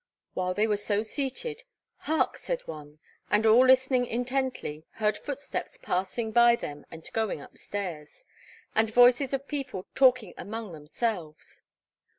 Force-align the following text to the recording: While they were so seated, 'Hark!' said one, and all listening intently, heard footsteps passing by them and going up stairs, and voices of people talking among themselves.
While 0.33 0.55
they 0.55 0.65
were 0.65 0.77
so 0.77 1.03
seated, 1.03 1.61
'Hark!' 1.97 2.35
said 2.35 2.65
one, 2.67 2.97
and 3.29 3.45
all 3.45 3.63
listening 3.63 4.07
intently, 4.07 4.83
heard 4.93 5.15
footsteps 5.15 5.77
passing 5.79 6.31
by 6.31 6.55
them 6.55 6.87
and 6.89 7.07
going 7.13 7.39
up 7.39 7.55
stairs, 7.59 8.23
and 8.73 8.89
voices 8.91 9.31
of 9.31 9.47
people 9.47 9.85
talking 9.93 10.33
among 10.39 10.71
themselves. 10.71 11.61